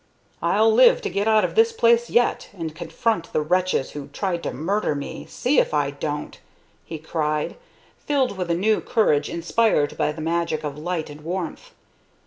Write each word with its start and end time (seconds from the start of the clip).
"I'll 0.41 0.73
live 0.73 0.99
to 1.03 1.11
get 1.11 1.27
out 1.27 1.45
of 1.45 1.53
this 1.53 1.71
place 1.71 2.09
yet 2.09 2.49
and 2.57 2.73
confront 2.75 3.31
the 3.33 3.41
wretches 3.41 3.91
who 3.91 4.07
tried 4.07 4.41
to 4.41 4.51
murder 4.51 4.95
me 4.95 5.27
see 5.29 5.59
if 5.59 5.75
I 5.75 5.91
don't!" 5.91 6.39
he 6.83 6.97
cried, 6.97 7.55
filled 7.99 8.35
with 8.35 8.49
a 8.49 8.55
new 8.55 8.81
courage 8.81 9.29
inspired 9.29 9.95
by 9.97 10.11
the 10.11 10.19
magic 10.19 10.63
of 10.63 10.75
light 10.75 11.11
and 11.11 11.21
warmth. 11.21 11.73